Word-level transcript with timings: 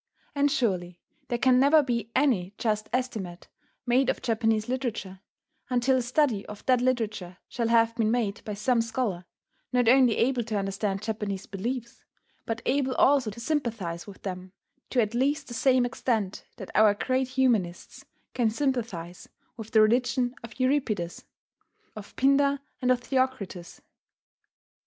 And 0.33 0.49
surely 0.51 0.99
there 1.27 1.37
can 1.37 1.59
never 1.59 1.83
be 1.83 2.09
any 2.15 2.55
just 2.57 2.89
estimate 2.91 3.47
made 3.85 4.09
of 4.09 4.19
Japanese 4.23 4.67
literature, 4.67 5.19
until 5.69 5.95
a 5.97 6.01
study 6.01 6.43
of 6.47 6.65
that 6.65 6.81
literature 6.81 7.37
shall 7.47 7.67
have 7.67 7.95
been 7.95 8.09
made 8.09 8.43
by 8.43 8.55
some 8.55 8.81
scholar, 8.81 9.25
not 9.71 9.87
only 9.87 10.17
able 10.17 10.43
to 10.45 10.57
understand 10.57 11.03
Japanese 11.03 11.45
beliefs, 11.45 12.03
but 12.47 12.63
able 12.65 12.95
also 12.95 13.29
to 13.29 13.39
sympathize 13.39 14.07
with 14.07 14.23
them 14.23 14.53
to 14.89 14.99
at 14.99 15.13
least 15.13 15.47
the 15.47 15.53
same 15.53 15.85
extent 15.85 16.45
that 16.55 16.71
our 16.73 16.95
great 16.95 17.27
humanists 17.27 18.03
can 18.33 18.49
sympathize 18.49 19.29
with 19.55 19.69
the 19.69 19.81
religion 19.81 20.33
of 20.43 20.59
Euripides, 20.59 21.25
of 21.95 22.15
Pindar, 22.15 22.59
and 22.81 22.89
of 22.89 23.01
Theocritus. 23.01 23.81